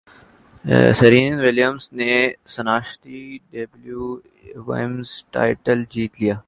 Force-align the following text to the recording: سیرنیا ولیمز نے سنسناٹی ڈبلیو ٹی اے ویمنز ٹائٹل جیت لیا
سیرنیا 0.99 1.35
ولیمز 1.43 1.83
نے 1.97 2.11
سنسناٹی 2.53 3.21
ڈبلیو 3.51 4.05
ٹی 4.17 4.29
اے 4.47 4.57
ویمنز 4.67 5.09
ٹائٹل 5.33 5.83
جیت 5.93 6.13
لیا 6.21 6.35